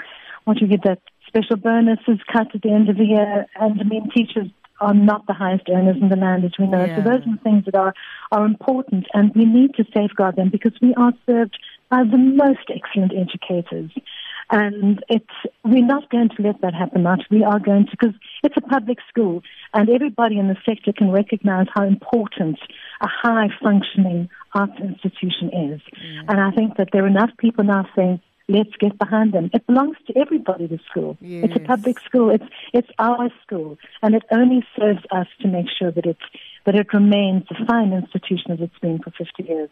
once 0.45 0.59
you 0.61 0.67
get 0.67 0.83
that 0.83 0.99
special 1.27 1.57
bonuses 1.57 2.19
cut 2.31 2.47
at 2.55 2.61
the 2.61 2.71
end 2.71 2.89
of 2.89 2.97
the 2.97 3.05
year, 3.05 3.45
and 3.59 3.79
I 3.79 3.83
mean, 3.83 4.09
teachers 4.15 4.47
are 4.79 4.93
not 4.93 5.25
the 5.27 5.33
highest 5.33 5.67
earners 5.69 5.97
in 6.01 6.09
the 6.09 6.15
land, 6.15 6.45
as 6.45 6.51
we 6.59 6.67
know. 6.67 6.85
Yeah. 6.85 6.97
So 6.97 7.01
those 7.01 7.21
are 7.21 7.31
the 7.31 7.41
things 7.43 7.65
that 7.65 7.75
are, 7.75 7.93
are 8.31 8.45
important, 8.45 9.05
and 9.13 9.33
we 9.35 9.45
need 9.45 9.75
to 9.75 9.85
safeguard 9.93 10.35
them 10.35 10.49
because 10.49 10.73
we 10.81 10.93
are 10.95 11.13
served 11.25 11.57
by 11.89 12.03
the 12.03 12.17
most 12.17 12.69
excellent 12.73 13.13
educators. 13.13 13.91
And 14.49 15.03
it's, 15.09 15.25
we're 15.65 15.85
not 15.85 16.09
going 16.09 16.29
to 16.29 16.41
let 16.41 16.61
that 16.61 16.73
happen 16.73 17.03
much. 17.03 17.23
We 17.29 17.43
are 17.43 17.59
going 17.59 17.85
to, 17.85 17.91
because 17.91 18.15
it's 18.43 18.55
a 18.55 18.61
public 18.61 18.99
school 19.09 19.41
and 19.73 19.89
everybody 19.89 20.39
in 20.39 20.47
the 20.47 20.55
sector 20.65 20.93
can 20.93 21.11
recognize 21.11 21.67
how 21.73 21.83
important 21.83 22.57
a 23.01 23.07
high 23.07 23.49
functioning 23.61 24.29
arts 24.53 24.79
institution 24.79 25.49
is. 25.49 25.81
Mm. 25.81 26.25
And 26.29 26.39
I 26.39 26.51
think 26.51 26.77
that 26.77 26.89
there 26.93 27.03
are 27.03 27.07
enough 27.07 27.31
people 27.37 27.65
now 27.65 27.89
saying, 27.93 28.21
let's 28.47 28.75
get 28.79 28.97
behind 28.97 29.33
them. 29.33 29.49
It 29.53 29.65
belongs 29.67 29.97
to 30.07 30.17
everybody, 30.17 30.67
the 30.67 30.79
school. 30.89 31.17
Yes. 31.21 31.45
It's 31.45 31.55
a 31.55 31.59
public 31.59 31.99
school. 31.99 32.29
It's, 32.29 32.45
it's 32.73 32.89
our 32.99 33.29
school. 33.43 33.77
And 34.01 34.15
it 34.15 34.23
only 34.31 34.65
serves 34.79 35.03
us 35.11 35.27
to 35.41 35.47
make 35.47 35.67
sure 35.77 35.91
that 35.91 36.05
it's, 36.05 36.21
that 36.65 36.75
it 36.75 36.93
remains 36.93 37.43
the 37.49 37.55
fine 37.65 37.93
institution 37.93 38.51
as 38.51 38.59
it's 38.61 38.77
been 38.79 38.99
for 38.99 39.11
50 39.11 39.43
years. 39.43 39.69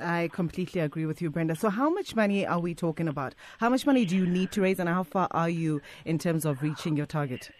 I 0.00 0.28
completely 0.32 0.80
agree 0.80 1.06
with 1.06 1.20
you, 1.20 1.30
Brenda. 1.30 1.56
So, 1.56 1.70
how 1.70 1.90
much 1.90 2.14
money 2.14 2.46
are 2.46 2.60
we 2.60 2.74
talking 2.74 3.08
about? 3.08 3.34
How 3.58 3.68
much 3.68 3.84
money 3.84 4.04
do 4.04 4.16
you 4.16 4.26
need 4.26 4.52
to 4.52 4.60
raise, 4.60 4.78
and 4.78 4.88
how 4.88 5.02
far 5.02 5.26
are 5.32 5.48
you 5.48 5.80
in 6.04 6.18
terms 6.18 6.44
of 6.44 6.62
reaching 6.62 6.96
your 6.96 7.06
target? 7.06 7.50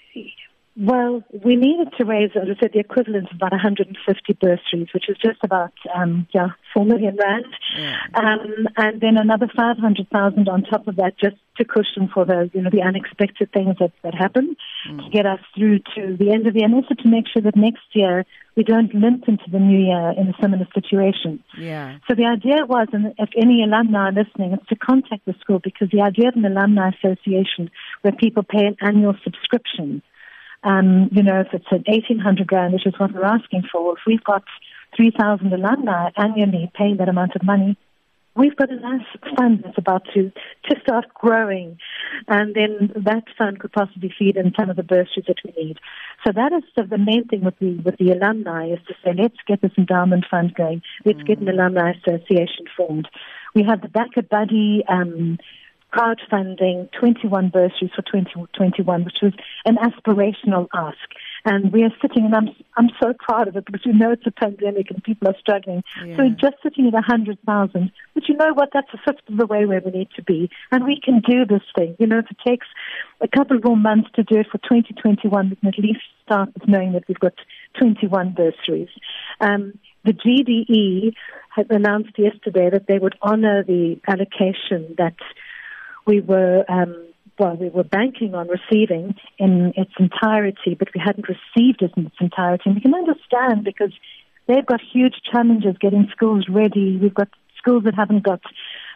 Well, 0.81 1.25
we 1.45 1.57
needed 1.57 1.89
to 1.99 2.05
raise, 2.05 2.31
as 2.37 2.45
I 2.45 2.61
said, 2.61 2.71
the 2.73 2.79
equivalent 2.79 3.29
of 3.31 3.37
about 3.37 3.51
150 3.51 3.99
bursaries, 4.35 4.87
which 4.95 5.09
is 5.09 5.17
just 5.17 5.43
about 5.43 5.73
um, 5.93 6.29
yeah, 6.33 6.51
4 6.73 6.85
million 6.85 7.17
rand. 7.17 7.47
Yeah. 7.77 7.97
Um, 8.15 8.69
and 8.77 9.01
then 9.01 9.17
another 9.17 9.49
500,000 9.57 10.49
on 10.49 10.63
top 10.63 10.87
of 10.87 10.95
that 10.97 11.19
just 11.19 11.35
to 11.57 11.65
cushion 11.65 12.09
for 12.15 12.25
the, 12.25 12.49
you 12.55 12.63
know, 12.63 12.71
the 12.71 12.83
unexpected 12.83 13.51
things 13.53 13.75
that, 13.81 13.91
that 14.05 14.15
happen 14.15 14.55
mm. 14.89 15.05
to 15.05 15.11
get 15.11 15.27
us 15.27 15.41
through 15.57 15.81
to 15.97 16.17
the 16.17 16.31
end 16.31 16.47
of 16.47 16.55
the 16.55 16.61
year 16.61 16.67
and 16.67 16.75
also 16.77 16.95
to 16.95 17.09
make 17.09 17.25
sure 17.27 17.43
that 17.43 17.57
next 17.57 17.83
year 17.95 18.25
we 18.55 18.63
don't 18.63 18.95
limp 18.95 19.27
into 19.27 19.51
the 19.51 19.59
new 19.59 19.85
year 19.85 20.15
in 20.17 20.29
a 20.29 20.35
similar 20.41 20.69
situation. 20.75 21.43
Yeah. 21.59 21.99
So 22.09 22.15
the 22.15 22.27
idea 22.27 22.65
was, 22.67 22.87
and 22.93 23.15
if 23.19 23.31
any 23.37 23.65
alumni 23.65 24.11
are 24.11 24.13
listening, 24.13 24.53
is 24.53 24.61
to 24.69 24.77
contact 24.77 25.27
the 25.27 25.35
school 25.41 25.59
because 25.59 25.89
the 25.91 26.03
idea 26.03 26.29
of 26.29 26.37
an 26.37 26.45
alumni 26.45 26.91
association 26.91 27.69
where 28.03 28.13
people 28.13 28.45
pay 28.45 28.65
an 28.65 28.77
annual 28.81 29.17
subscription 29.25 30.03
um, 30.65 31.09
you 31.13 31.23
know, 31.23 31.41
if 31.41 31.49
it's 31.53 31.71
an 31.71 31.85
1800 31.87 32.51
rand, 32.51 32.73
which 32.75 32.87
is 32.87 32.95
what 32.99 33.15
we're 33.15 33.25
asking 33.25 33.63
for, 33.71 33.93
if 33.93 34.01
we've 34.07 34.25
got 34.25 34.45
3,000 34.97 35.53
alumni 35.53 36.11
annually 36.17 36.71
paying 36.75 36.97
that 36.97 37.09
amount 37.09 37.37
of 37.37 37.45
money, 37.45 37.77
we've 38.39 38.57
got 38.57 38.71
a 38.71 38.77
nice 38.77 39.07
fund 39.37 39.63
that's 39.65 39.77
about 39.77 40.05
to, 40.15 40.31
to 40.69 40.81
start 40.81 41.07
growing. 41.15 41.79
And 42.29 42.55
then 42.55 42.93
that 43.05 43.25
fund 43.37 43.59
could 43.59 43.73
possibly 43.73 44.13
feed 44.17 44.37
in 44.37 44.53
some 44.59 44.71
of 44.71 44.77
the 44.77 44.83
bursaries 44.83 45.27
that 45.27 45.39
we 45.45 45.53
need. 45.63 45.79
So 46.25 46.33
that 46.33 46.53
is 46.53 46.63
the, 46.77 46.85
the 46.85 46.99
main 46.99 47.27
thing 47.27 47.43
with 47.45 47.59
the, 47.59 47.77
with 47.79 47.97
the 47.99 48.13
alumni 48.13 48.71
is 48.71 48.79
to 48.87 48.95
say, 49.05 49.13
let's 49.17 49.37
get 49.47 49.61
this 49.61 49.73
endowment 49.77 50.25
fund 50.31 50.55
going. 50.55 50.83
Let's 51.05 51.21
mm. 51.21 51.27
get 51.27 51.39
an 51.39 51.47
mm. 51.47 51.55
alumni 51.55 51.93
association 51.93 52.67
formed. 52.77 53.09
We 53.55 53.65
have 53.65 53.83
the 53.83 53.89
BackaBuddy, 53.89 54.89
um, 54.89 55.39
crowdfunding 55.93 56.91
21 56.99 57.49
bursaries 57.51 57.91
for 57.95 58.03
2021, 58.03 59.05
which 59.05 59.19
was 59.23 59.33
an 59.65 59.77
aspirational 59.77 60.69
ask. 60.75 60.99
And 61.45 61.73
we 61.73 61.83
are 61.85 61.93
sitting, 62.03 62.25
and 62.27 62.35
I'm, 62.35 62.49
I'm 62.77 62.91
so 63.01 63.15
proud 63.19 63.49
of 63.49 63.57
it 63.57 63.65
because 63.65 63.81
you 63.85 63.93
know 63.93 64.11
it's 64.11 64.27
a 64.27 64.31
pandemic 64.31 64.91
and 64.91 65.03
people 65.03 65.29
are 65.29 65.37
struggling. 65.41 65.83
Yeah. 66.05 66.17
So 66.17 66.23
we're 66.25 66.31
just 66.31 66.57
sitting 66.63 66.87
at 66.89 66.93
100,000. 66.93 67.93
But 68.15 68.29
you 68.29 68.37
know 68.37 68.53
what? 68.53 68.71
That's 68.75 68.89
a 68.93 68.99
fifth 68.99 69.29
of 69.29 69.39
the 69.39 69.47
way 69.47 69.65
where 69.65 69.81
we 69.81 69.91
need 69.93 70.09
to 70.17 70.23
be. 70.23 70.51
And 70.71 70.85
we 70.85 71.01
can 71.03 71.21
do 71.21 71.47
this 71.47 71.63
thing. 71.77 71.97
You 71.99 72.07
know, 72.07 72.19
if 72.19 72.27
it 72.31 72.37
takes 72.47 72.67
a 73.21 73.29
couple 73.29 73.59
more 73.63 73.77
months 73.77 74.11
to 74.17 74.25
do 74.25 74.41
it 74.41 74.49
for 74.51 74.59
2021, 74.59 75.51
we 75.51 75.57
can 75.57 75.69
at 75.69 75.79
least 75.79 76.01
start 76.25 76.51
with 76.55 76.69
knowing 76.69 76.93
that 76.93 77.05
we've 77.09 77.19
got 77.19 77.35
21 77.79 78.35
bursaries. 78.35 78.91
Um, 79.41 79.79
the 80.05 80.13
GDE 80.13 81.15
had 81.55 81.71
announced 81.71 82.19
yesterday 82.19 82.71
that 82.71 82.87
they 82.87 82.99
would 82.99 83.17
honor 83.21 83.65
the 83.65 84.01
allocation 84.07 84.95
that 84.99 85.17
we 86.09 86.21
were 86.21 86.65
um, 86.69 87.05
well, 87.39 87.55
we 87.55 87.69
were 87.69 87.85
banking 87.85 88.35
on 88.35 88.49
receiving 88.49 89.15
in 89.39 89.73
its 89.77 89.93
entirety, 90.01 90.75
but 90.77 90.89
we 90.93 91.01
hadn't 91.05 91.27
received 91.29 91.83
it 91.83 91.93
in 91.97 92.07
its 92.07 92.17
entirety. 92.21 92.65
And 92.67 92.75
we 92.75 92.81
can 92.81 92.95
understand 92.95 93.63
because 93.63 93.93
they've 94.49 94.67
got 94.67 94.81
huge 94.93 95.15
challenges 95.31 95.77
getting 95.79 96.09
schools 96.11 96.47
ready. 96.49 96.99
We've 97.01 97.15
got 97.15 97.29
schools 97.57 97.85
that 97.85 97.95
haven't 97.95 98.25
got 98.25 98.41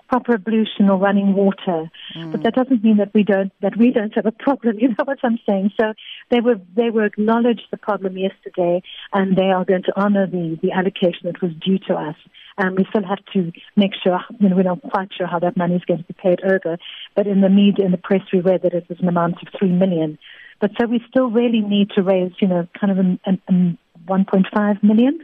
proper 0.09 0.35
ablution 0.35 0.89
or 0.91 0.99
running 0.99 1.35
water. 1.35 1.91
Mm. 2.17 2.33
But 2.33 2.43
that 2.43 2.55
doesn't 2.55 2.83
mean 2.85 2.99
that 2.99 3.13
we 3.15 3.23
don't 3.23 3.53
that 3.61 3.77
we 3.77 3.91
don't 3.91 4.15
have 4.15 4.27
a 4.27 4.33
problem. 4.33 4.79
You 4.83 4.89
know 4.89 5.05
what 5.05 5.19
I'm 5.23 5.39
saying? 5.49 5.73
So 5.81 5.93
they 6.31 6.41
were 6.41 6.61
they 6.77 6.91
were 6.91 7.05
acknowledged 7.05 7.67
the 7.71 7.77
problem 7.77 8.19
yesterday, 8.19 8.83
and 9.13 9.37
they 9.37 9.51
are 9.51 9.65
going 9.65 9.85
to 9.85 9.97
honour 9.97 10.27
the 10.27 10.59
the 10.63 10.73
allocation 10.73 11.25
that 11.25 11.41
was 11.41 11.53
due 11.65 11.79
to 11.89 11.95
us. 11.95 12.17
And 12.59 12.77
we 12.77 12.85
still 12.91 13.07
have 13.07 13.25
to 13.33 13.53
make 13.77 13.93
sure. 14.03 14.21
You 14.39 14.49
know, 14.49 14.57
we're 14.57 14.63
not 14.63 14.83
quite 14.83 15.09
sure 15.17 15.27
how 15.27 15.39
that 15.39 15.57
money 15.57 15.77
is 15.77 15.85
going 15.85 16.01
to 16.01 16.05
be 16.05 16.15
paid 16.15 16.41
over. 16.45 16.79
But 17.17 17.27
in 17.27 17.41
the 17.41 17.49
media, 17.49 17.87
in 17.87 17.93
the 17.93 17.99
press, 17.99 18.23
we 18.33 18.41
read 18.41 18.63
that 18.63 18.75
it 18.75 18.89
was 18.89 18.99
an 19.01 19.09
amount 19.09 19.37
of 19.43 19.49
three 19.59 19.73
million. 19.73 20.19
But 20.61 20.73
so 20.79 20.87
we 20.87 21.01
still 21.09 21.29
really 21.31 21.61
need 21.61 21.91
to 21.97 22.03
raise, 22.03 22.33
you 22.41 22.49
know, 22.49 22.69
kind 22.79 22.93
of 22.93 22.99
an, 22.99 23.19
an, 23.27 23.43
an 23.49 23.79
1.5 24.07 24.83
million 24.83 25.19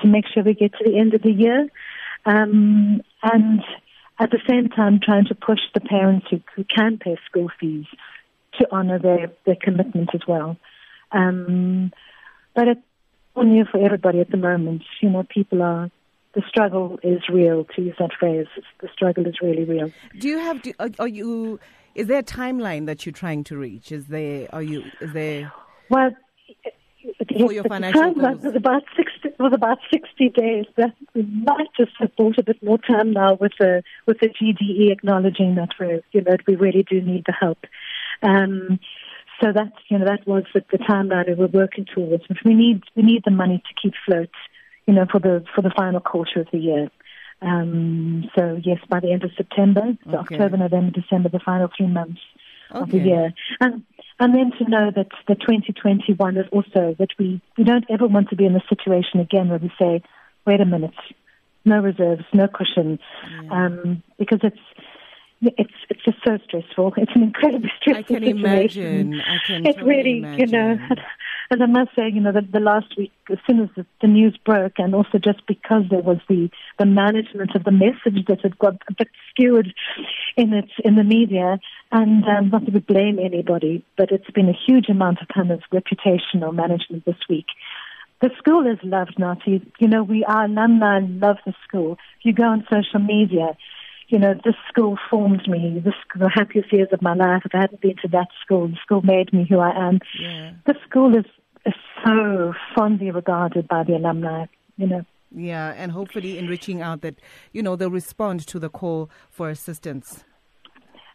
to 0.00 0.08
make 0.08 0.24
sure 0.32 0.42
we 0.42 0.54
get 0.54 0.72
to 0.72 0.84
the 0.84 0.98
end 0.98 1.14
of 1.14 1.22
the 1.22 1.30
year. 1.30 1.68
Um, 2.24 3.02
and 3.22 3.62
at 4.22 4.30
the 4.30 4.38
same 4.48 4.68
time 4.68 5.00
trying 5.02 5.24
to 5.26 5.34
push 5.34 5.58
the 5.74 5.80
parents 5.80 6.26
who, 6.30 6.40
who 6.54 6.64
can 6.64 6.96
pay 6.96 7.16
school 7.28 7.48
fees 7.58 7.86
to 8.58 8.70
honour 8.70 9.00
their, 9.00 9.32
their 9.44 9.56
commitment 9.60 10.10
as 10.14 10.20
well. 10.28 10.56
Um, 11.10 11.92
but 12.54 12.68
it's 12.68 12.80
new 13.36 13.64
for 13.64 13.84
everybody 13.84 14.20
at 14.20 14.30
the 14.30 14.36
moment. 14.36 14.82
You 15.00 15.10
know, 15.10 15.24
people 15.28 15.60
are, 15.60 15.90
the 16.34 16.42
struggle 16.48 17.00
is 17.02 17.22
real, 17.28 17.64
to 17.74 17.82
use 17.82 17.96
that 17.98 18.10
phrase. 18.18 18.46
The 18.80 18.88
struggle 18.94 19.26
is 19.26 19.34
really 19.42 19.64
real. 19.64 19.90
Do 20.16 20.28
you 20.28 20.38
have, 20.38 20.62
do, 20.62 20.72
are, 20.78 20.90
are 21.00 21.08
you, 21.08 21.58
is 21.96 22.06
there 22.06 22.20
a 22.20 22.22
timeline 22.22 22.86
that 22.86 23.04
you're 23.04 23.12
trying 23.12 23.42
to 23.44 23.56
reach? 23.56 23.90
Is 23.90 24.06
there, 24.06 24.46
are 24.52 24.62
you, 24.62 24.84
is 25.00 25.12
there? 25.12 25.52
Well, 25.88 26.12
for 27.40 27.52
your 27.52 27.64
financial 27.64 28.14
goals? 28.14 28.42
was 28.42 28.54
about 28.54 28.82
60, 28.96 29.11
was 29.42 29.52
about 29.54 29.78
60 29.92 30.28
days. 30.30 30.66
That 30.76 30.94
we 31.14 31.22
might 31.22 31.68
just 31.76 31.92
have 31.98 32.14
bought 32.16 32.38
a 32.38 32.42
bit 32.42 32.62
more 32.62 32.78
time 32.78 33.12
now 33.12 33.34
with 33.34 33.52
the 33.58 33.82
with 34.06 34.18
the 34.20 34.28
GDE 34.28 34.90
acknowledging 34.90 35.56
that 35.56 35.70
we 35.78 36.00
you 36.12 36.22
know 36.22 36.36
we 36.46 36.56
really 36.56 36.84
do 36.88 37.00
need 37.00 37.24
the 37.26 37.32
help. 37.32 37.58
Um, 38.22 38.78
so 39.42 39.52
that 39.52 39.72
you 39.88 39.98
know 39.98 40.06
that 40.06 40.26
was 40.26 40.44
the, 40.54 40.64
the 40.70 40.78
timeline 40.78 41.28
we 41.28 41.34
were 41.34 41.48
working 41.48 41.86
towards. 41.92 42.24
But 42.28 42.38
we 42.44 42.54
need 42.54 42.82
we 42.94 43.02
need 43.02 43.22
the 43.24 43.30
money 43.30 43.58
to 43.58 43.80
keep 43.80 43.94
float, 44.06 44.30
you 44.86 44.94
know, 44.94 45.06
for 45.10 45.18
the 45.18 45.44
for 45.54 45.62
the 45.62 45.72
final 45.76 46.00
quarter 46.00 46.40
of 46.40 46.48
the 46.52 46.58
year. 46.58 46.90
Um, 47.40 48.30
so 48.38 48.60
yes, 48.62 48.78
by 48.88 49.00
the 49.00 49.12
end 49.12 49.24
of 49.24 49.32
September, 49.36 49.82
so 50.04 50.18
okay. 50.18 50.36
October, 50.36 50.56
November, 50.56 50.92
December, 50.92 51.28
the 51.28 51.40
final 51.40 51.68
three 51.76 51.88
months 51.88 52.20
okay. 52.70 52.82
of 52.82 52.90
the 52.90 52.98
year. 52.98 53.32
And 53.60 53.82
and 54.20 54.34
then 54.34 54.52
to 54.58 54.68
know 54.68 54.90
that 54.94 55.08
the 55.26 55.34
2021 55.34 56.36
is 56.36 56.46
also 56.52 56.94
that 56.98 57.08
we, 57.18 57.40
we 57.56 57.64
don't 57.64 57.84
ever 57.90 58.06
want 58.06 58.28
to 58.30 58.36
be 58.36 58.46
in 58.46 58.52
the 58.52 58.62
situation 58.68 59.20
again 59.20 59.48
where 59.48 59.58
we 59.58 59.72
say, 59.80 60.02
wait 60.46 60.60
a 60.60 60.64
minute, 60.64 60.94
no 61.64 61.80
reserves, 61.80 62.24
no 62.32 62.48
cushion, 62.48 62.98
um, 63.50 64.02
because 64.18 64.40
it's 64.42 64.58
it's 65.42 65.74
it's 65.90 66.04
just 66.04 66.18
so 66.24 66.38
stressful. 66.44 66.94
It's 66.96 67.12
an 67.14 67.22
incredibly 67.22 67.70
stressful 67.80 68.16
I 68.16 68.20
can 68.20 68.24
situation. 68.24 68.38
imagine. 68.38 69.20
I 69.20 69.38
can 69.44 69.66
it's 69.66 69.76
totally 69.76 69.96
really, 69.96 70.18
imagine. 70.18 70.38
you 70.38 70.46
know, 70.46 70.78
as 71.50 71.58
I 71.60 71.66
must 71.66 71.90
say, 71.96 72.08
you 72.08 72.20
know, 72.20 72.32
the, 72.32 72.42
the 72.42 72.60
last 72.60 72.96
week, 72.96 73.12
as 73.32 73.38
soon 73.46 73.60
as 73.60 73.68
the, 73.76 73.86
the, 74.00 74.06
news 74.06 74.36
broke, 74.44 74.74
and 74.78 74.94
also 74.94 75.18
just 75.18 75.46
because 75.46 75.84
there 75.90 76.02
was 76.02 76.18
the 76.28 76.50
the 76.78 76.86
management 76.86 77.54
of 77.54 77.64
the 77.64 77.70
message 77.70 78.26
that 78.28 78.40
had 78.42 78.58
got 78.58 78.74
a 78.88 78.94
bit 78.94 79.08
skewed 79.30 79.72
in 80.36 80.52
it 80.52 80.70
in 80.84 80.96
the 80.96 81.04
media, 81.04 81.58
and 81.90 82.24
um, 82.24 82.50
not 82.50 82.64
that 82.64 82.74
we 82.74 82.80
blame 82.80 83.18
anybody, 83.18 83.84
but 83.96 84.10
it's 84.10 84.30
been 84.30 84.48
a 84.48 84.58
huge 84.66 84.88
amount 84.88 85.18
of 85.20 85.28
of 85.50 85.60
reputational 85.72 86.54
management 86.54 87.04
this 87.04 87.16
week. 87.28 87.46
The 88.20 88.30
school 88.38 88.66
is 88.70 88.78
loved, 88.84 89.18
Nati. 89.18 89.60
You 89.80 89.88
know, 89.88 90.04
we 90.04 90.24
our 90.24 90.44
alumni 90.44 91.00
love 91.02 91.38
the 91.44 91.54
school. 91.66 91.98
If 92.20 92.24
you 92.24 92.32
go 92.32 92.44
on 92.44 92.64
social 92.70 93.00
media, 93.00 93.56
you 94.06 94.18
know, 94.18 94.34
this 94.44 94.54
school 94.68 94.96
formed 95.10 95.48
me. 95.48 95.80
This 95.84 95.94
the 96.14 96.28
happiest 96.28 96.72
years 96.72 96.88
of 96.92 97.02
my 97.02 97.14
life. 97.14 97.42
If 97.44 97.54
I 97.54 97.62
hadn't 97.62 97.80
been 97.80 97.96
to 98.02 98.08
that 98.08 98.28
school, 98.44 98.68
the 98.68 98.76
school 98.82 99.02
made 99.02 99.32
me 99.32 99.46
who 99.48 99.58
I 99.58 99.70
am. 99.88 100.00
Yeah. 100.20 100.52
The 100.66 100.74
school 100.88 101.16
is, 101.16 101.24
is 101.66 101.74
so 102.04 102.52
fondly 102.74 103.10
regarded 103.10 103.68
by 103.68 103.84
the 103.84 103.94
alumni. 103.94 104.46
You 104.76 104.86
know. 104.86 105.04
Yeah, 105.34 105.72
and 105.76 105.92
hopefully 105.92 106.38
in 106.38 106.46
reaching 106.46 106.82
out 106.82 107.00
that, 107.00 107.18
you 107.52 107.62
know, 107.62 107.74
they'll 107.74 107.90
respond 107.90 108.46
to 108.48 108.58
the 108.58 108.68
call 108.68 109.08
for 109.30 109.48
assistance. 109.48 110.24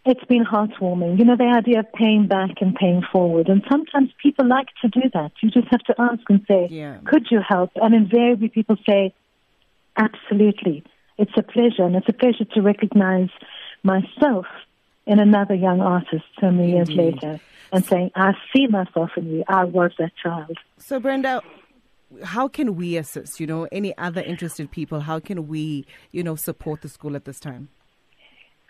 It's 0.06 0.24
been 0.26 0.46
heartwarming. 0.46 1.20
You 1.20 1.26
know, 1.26 1.36
the 1.36 1.44
idea 1.44 1.82
of 1.82 1.94
paying 1.94 2.28
back 2.28 2.62
and 2.62 2.74
paying 2.74 3.04
forward. 3.12 3.48
And 3.48 3.62
sometimes 3.70 4.10
people 4.24 4.48
like 4.48 4.68
to 4.82 4.88
do 4.88 5.02
that. 5.14 5.34
You 5.44 5.52
just 5.52 5.68
have 5.70 5.82
to 5.82 5.96
ask 6.00 6.22
and 6.30 6.44
say, 6.48 6.68
yeah. 6.72 6.98
could 7.06 7.28
you 7.30 7.42
help? 7.48 7.72
And 7.76 7.94
invariably 7.94 8.48
people 8.48 8.78
say, 8.88 9.14
absolutely 9.98 10.84
it's 11.18 11.32
a 11.36 11.42
pleasure, 11.42 11.84
and 11.84 11.96
it's 11.96 12.08
a 12.08 12.14
pleasure 12.14 12.46
to 12.46 12.62
recognize 12.62 13.30
myself 13.84 14.46
in 15.06 15.20
another 15.20 15.56
young 15.56 15.82
artist 15.82 16.26
so 16.40 16.52
many 16.52 16.74
years 16.74 16.90
later 16.90 17.40
and 17.72 17.86
saying, 17.86 18.12
I 18.16 18.34
see 18.54 18.68
myself 18.68 19.12
in 19.18 19.28
you. 19.28 19.44
I 19.48 19.66
was 19.66 19.92
that 20.00 20.12
child. 20.22 20.58
So, 20.78 21.00
Brenda, 21.00 21.42
how 22.24 22.48
can 22.48 22.76
we 22.76 22.98
assist? 22.98 23.40
You 23.40 23.48
know, 23.48 23.68
any 23.72 23.98
other 23.98 24.22
interested 24.22 24.72
people, 24.72 25.02
how 25.02 25.20
can 25.20 25.48
we, 25.48 25.86
you 26.12 26.24
know, 26.24 26.36
support 26.36 26.82
the 26.82 26.90
school 26.90 27.16
at 27.16 27.26
this 27.26 27.40
time? 27.40 27.70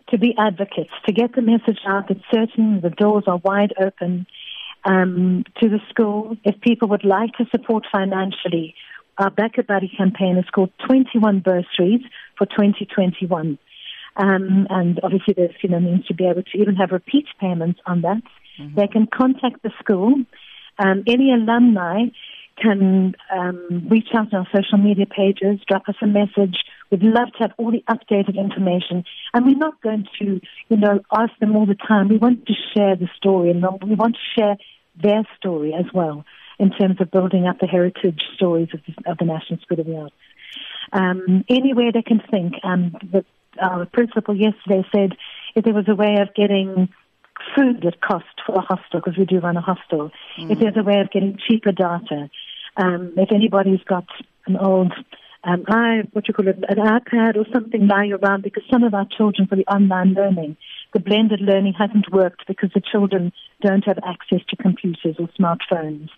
To 0.10 0.18
be 0.18 0.34
advocates, 0.38 0.94
to 1.06 1.12
get 1.12 1.36
the 1.36 1.42
message 1.42 1.80
out 1.86 2.08
that 2.08 2.18
certain 2.34 2.82
the 2.82 2.90
doors 2.90 3.26
are 3.28 3.38
wide 3.38 3.74
open 3.80 4.26
um, 4.86 5.44
to 5.62 5.70
the 5.70 5.80
school. 5.90 6.38
If 6.44 6.62
people 6.62 6.88
would 6.90 7.04
like 7.04 7.34
to 7.34 7.46
support 7.52 7.86
financially, 7.92 8.74
our 9.18 9.30
Back 9.30 9.58
a 9.58 9.64
Buddy 9.64 9.90
campaign 9.90 10.38
is 10.38 10.46
called 10.50 10.72
21 10.88 11.40
Bursaries 11.40 12.02
for 12.38 12.46
2021. 12.46 13.58
Um, 14.18 14.68
and 14.70 15.00
obviously 15.04 15.36
there's, 15.36 15.56
you 15.62 15.70
know, 15.70 15.80
means 15.80 16.06
to 16.08 16.14
be 16.14 16.26
able 16.26 16.44
to 16.44 16.58
even 16.58 16.76
have 16.76 16.92
repeat 16.92 17.26
payments 17.40 17.80
on 17.86 18.02
that. 18.02 18.24
Mm-hmm. 18.60 18.76
They 18.76 18.88
can 18.88 19.08
contact 19.08 19.62
the 19.64 19.72
school. 19.80 20.14
Um, 20.80 21.04
any 21.08 21.32
alumni 21.32 22.06
can 22.62 23.16
um, 23.32 23.88
reach 23.90 24.08
out 24.16 24.34
on 24.34 24.40
our 24.40 24.48
social 24.56 24.80
media 24.80 25.06
pages, 25.06 25.60
drop 25.68 25.88
us 25.88 25.96
a 26.02 26.08
message. 26.08 26.58
We'd 26.90 27.04
love 27.04 27.32
to 27.34 27.40
have 27.42 27.52
all 27.58 27.72
the 27.72 27.84
updated 27.88 28.36
information. 28.36 29.04
And 29.34 29.46
we're 29.46 29.58
not 29.58 29.80
going 29.82 30.08
to, 30.20 30.42
you 30.70 30.78
know, 30.78 31.00
ask 31.12 31.32
them 31.40 31.56
all 31.56 31.68
the 31.68 31.76
time. 31.76 32.10
We 32.10 32.18
want 32.18 32.48
to 32.48 32.54
share 32.74 32.96
the 32.96 33.10
story 33.16 33.52
and 33.52 33.64
we 33.84 33.96
want 33.96 34.16
to 34.16 34.42
share 34.42 34.58
their 35.02 35.28
story 35.38 35.76
as 35.78 35.86
well 35.94 36.26
in 36.58 36.72
terms 36.72 37.00
of 37.00 37.12
building 37.12 37.46
up 37.46 37.60
the 37.60 37.68
heritage 37.68 38.22
stories 38.36 38.70
of 38.74 38.80
the, 38.88 39.12
of 39.12 39.18
the 39.20 39.26
National 39.26 39.60
School 39.60 39.80
of 39.80 39.86
the 39.86 39.98
Arts. 39.98 40.16
Um, 40.92 41.46
anywhere 41.50 41.92
they 41.92 42.02
can 42.02 42.22
think. 42.32 42.54
Um, 42.64 42.96
the 43.12 43.24
uh, 43.62 43.86
principal 43.86 44.36
yesterday 44.36 44.84
said 44.94 45.18
if 45.56 45.64
there 45.66 45.74
was 45.74 45.88
a 45.88 45.96
way 45.96 46.18
of 46.22 46.34
getting 46.36 46.90
food 47.56 47.86
at 47.86 48.02
cost 48.02 48.26
for 48.46 48.56
the 48.56 48.62
hostel, 48.62 49.00
because 49.00 49.18
we 49.18 49.26
do 49.26 49.40
run 49.40 49.58
a 49.58 49.62
hostel, 49.62 50.12
mm. 50.38 50.52
if 50.52 50.60
there's 50.60 50.78
a 50.78 50.84
way 50.84 51.00
of 51.00 51.12
getting 51.12 51.38
cheaper 51.48 51.72
data, 51.72 52.30
um, 52.78 53.14
if 53.18 53.32
anybody's 53.32 53.84
got 53.84 54.06
an 54.46 54.58
old 54.58 54.94
um, 55.44 55.64
I, 55.68 56.02
what 56.12 56.28
you 56.28 56.34
call 56.34 56.48
it, 56.48 56.58
an 56.68 56.78
iPad 56.78 57.38
or 57.38 57.46
something 57.54 57.88
lying 57.88 58.12
around 58.12 58.44
because 58.44 58.64
some 58.70 58.84
of 58.84 58.94
our 58.94 59.08
children 59.18 59.48
for 59.48 59.56
the 59.56 59.66
online 59.68 60.14
learning, 60.14 60.58
the 60.94 61.00
blended 61.00 61.42
learning 61.42 61.74
hasn't 61.78 62.12
worked 62.12 62.46
because 62.48 62.70
the 62.74 62.82
children 62.82 63.32
don't 63.62 63.86
have 63.86 64.00
access 64.06 64.40
to 64.50 64.56
computers 64.56 65.16
or 65.20 65.30
smartphones. 65.40 66.10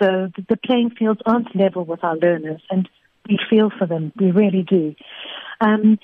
So 0.00 0.30
the 0.48 0.56
playing 0.56 0.90
fields 0.98 1.20
aren't 1.26 1.54
level 1.54 1.84
with 1.84 2.02
our 2.02 2.16
learners, 2.16 2.62
and 2.70 2.88
we 3.28 3.38
feel 3.50 3.70
for 3.76 3.86
them. 3.86 4.12
We 4.18 4.30
really 4.30 4.62
do. 4.62 4.94
Um, 5.60 5.98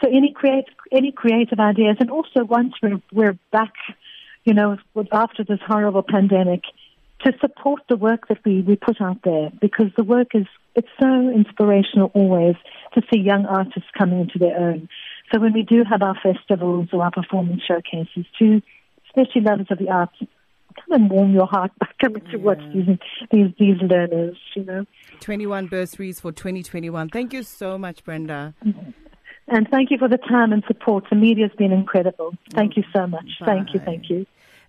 so 0.00 0.08
any 0.08 0.32
create 0.32 0.66
any 0.92 1.12
creative 1.12 1.58
ideas, 1.58 1.96
and 2.00 2.10
also 2.10 2.44
once 2.44 2.74
we're 2.82 3.00
we're 3.12 3.38
back, 3.52 3.72
you 4.44 4.54
know, 4.54 4.76
after 5.12 5.44
this 5.44 5.60
horrible 5.66 6.02
pandemic, 6.02 6.62
to 7.24 7.32
support 7.40 7.82
the 7.88 7.96
work 7.96 8.28
that 8.28 8.38
we 8.44 8.62
we 8.62 8.76
put 8.76 9.00
out 9.00 9.18
there 9.24 9.50
because 9.60 9.86
the 9.96 10.04
work 10.04 10.28
is 10.34 10.46
it's 10.74 10.88
so 11.00 11.30
inspirational 11.30 12.10
always 12.14 12.56
to 12.94 13.02
see 13.12 13.18
young 13.20 13.46
artists 13.46 13.88
coming 13.96 14.20
into 14.20 14.38
their 14.38 14.56
own. 14.56 14.88
So 15.32 15.40
when 15.40 15.52
we 15.52 15.62
do 15.62 15.82
have 15.88 16.02
our 16.02 16.16
festivals 16.22 16.88
or 16.92 17.02
our 17.02 17.10
performance 17.10 17.62
showcases, 17.66 18.26
to 18.38 18.62
especially 19.08 19.40
lovers 19.40 19.66
of 19.70 19.78
the 19.78 19.88
arts, 19.88 20.16
come 20.18 20.92
and 20.92 21.10
warm 21.10 21.32
your 21.32 21.46
heart 21.46 21.72
by 21.78 21.88
coming 22.00 22.22
yeah. 22.26 22.32
to 22.32 22.38
mm. 22.38 22.42
watch 22.42 22.60
these, 22.72 22.98
these, 23.32 23.50
these 23.58 23.90
learners, 23.90 24.36
you 24.54 24.64
know. 24.64 24.86
21 25.20 25.66
bursaries 25.66 26.20
for 26.20 26.30
2021. 26.30 27.08
Thank 27.08 27.32
you 27.32 27.42
so 27.42 27.78
much, 27.78 28.04
Brenda. 28.04 28.54
Mm-hmm. 28.64 28.90
And 29.48 29.68
thank 29.68 29.90
you 29.90 29.98
for 29.98 30.08
the 30.08 30.18
time 30.18 30.52
and 30.52 30.64
support. 30.66 31.04
The 31.08 31.16
media 31.16 31.48
has 31.48 31.56
been 31.56 31.72
incredible. 31.72 32.34
Thank 32.52 32.76
you 32.76 32.84
so 32.94 33.06
much. 33.06 33.26
Bye. 33.40 33.46
Thank 33.46 33.74
you, 33.74 33.80
thank 33.80 34.10
you. 34.10 34.26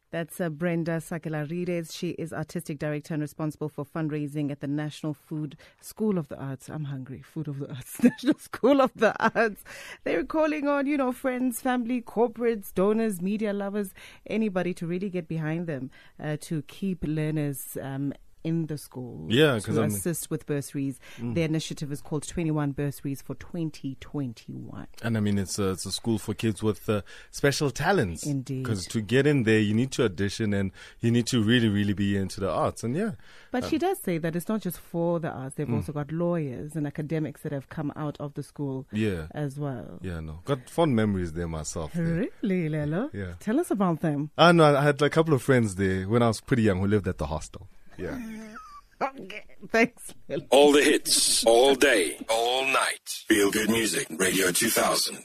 That's 0.10 0.40
uh, 0.40 0.50
Brenda 0.50 0.98
Sakellarides. 0.98 1.94
She 1.94 2.12
is 2.12 2.32
artistic 2.32 2.80
director 2.80 3.14
and 3.14 3.22
responsible 3.22 3.68
for 3.68 3.84
fundraising 3.84 4.52
at 4.52 4.62
the 4.62 4.68
National 4.68 5.14
Food 5.14 5.58
School 5.82 6.18
of 6.18 6.30
the 6.30 6.38
Arts. 6.38 6.70
I'm 6.70 6.86
hungry. 6.86 7.22
Food 7.22 7.50
of 7.50 7.60
the 7.60 7.70
Arts. 7.70 8.02
National 8.04 8.40
School 8.40 8.80
of 8.80 8.92
the 8.96 9.14
Arts. 9.36 9.66
They're 10.06 10.24
calling 10.24 10.66
on, 10.68 10.88
you 10.88 10.96
know, 10.96 11.12
friends, 11.12 11.60
family, 11.60 12.02
corporates, 12.02 12.74
donors, 12.74 13.22
media 13.22 13.52
lovers, 13.52 13.94
anybody 14.26 14.74
to 14.76 14.88
really 14.88 15.10
get 15.10 15.28
behind 15.28 15.68
them 15.68 15.92
uh, 16.24 16.38
to 16.42 16.62
keep 16.64 17.04
learners 17.06 17.78
um, 17.82 18.14
in 18.44 18.68
the 18.68 18.78
school 18.78 19.26
Yeah, 19.30 19.60
to 19.60 19.82
I'm- 19.82 19.90
assist 19.90 20.30
with 20.30 20.46
bursaries. 20.46 21.00
The 21.20 21.42
initiative 21.42 21.92
is 21.92 22.02
called 22.02 22.28
21 22.28 22.72
Bursaries 22.72 23.22
for 23.22 23.36
2021. 23.36 24.88
And 25.04 25.18
I 25.18 25.20
mean, 25.20 25.38
it's 25.38 25.60
a, 25.60 25.70
it's 25.72 25.86
a 25.86 25.92
school 25.92 26.18
for 26.18 26.34
kids 26.34 26.64
with 26.64 26.88
uh, 26.90 27.02
special 27.32 27.72
talents. 27.72 28.26
Indeed. 28.26 28.64
Because 28.64 28.86
to 28.88 29.02
get 29.02 29.28
in 29.28 29.44
there, 29.44 29.60
you 29.60 29.74
need 29.74 29.92
to 29.92 30.06
audition 30.06 30.54
and 30.54 30.72
you 31.00 31.12
need 31.12 31.28
to 31.28 31.44
really, 31.44 31.68
really 31.70 31.94
be 31.94 32.16
into 32.18 32.40
the 32.40 32.50
arts. 32.50 32.84
And 32.84 32.96
yeah, 32.96 33.12
But 33.52 33.66
she 33.66 33.78
does 33.78 34.00
say 34.00 34.18
that 34.20 34.36
it's 34.36 34.48
not 34.48 34.62
just 34.62 34.78
for 34.80 35.20
the 35.20 35.30
arts. 35.30 35.54
Mm. 35.54 35.58
They've 35.58 35.74
also 35.74 35.92
got 35.92 36.12
lawyers 36.12 36.76
and 36.76 36.88
academics 36.88 37.42
that 37.42 37.52
have 37.52 37.70
come 37.70 37.92
out 37.96 38.18
of 38.20 38.34
the 38.36 38.44
school 38.44 38.86
yeah, 38.92 39.28
as 39.32 39.58
well. 39.60 40.00
yeah, 40.02 40.20
no. 40.20 40.40
Got 40.46 40.70
fond 40.70 40.96
memories 40.96 41.34
there 41.34 41.48
myself. 41.48 41.94
There. 41.94 42.30
Really, 42.42 42.70
Lelo? 42.70 43.14
Yeah. 43.14 43.34
Tell 43.40 43.60
us 43.60 43.72
about 43.72 44.02
them. 44.02 44.32
I 44.38 44.52
know, 44.52 44.76
I 44.76 44.84
had 44.84 45.02
a 45.02 45.10
couple 45.10 45.34
of 45.34 45.42
friends 45.42 45.76
there 45.76 46.08
when 46.08 46.22
I 46.22 46.28
was 46.28 46.40
pretty 46.42 46.64
young 46.64 46.80
who 46.80 46.88
lived 46.88 47.08
at 47.08 47.18
the 47.18 47.28
hostel. 47.28 47.68
Yeah. 47.98 48.18
Okay. 49.00 49.44
Thanks, 49.72 50.12
All 50.50 50.72
the 50.72 50.82
hits, 50.82 51.46
all 51.46 51.76
day, 51.76 52.18
all 52.32 52.66
night. 52.66 53.08
Feel 53.28 53.52
good 53.52 53.70
music, 53.70 54.08
Radio 54.10 54.50
2000. 54.52 55.24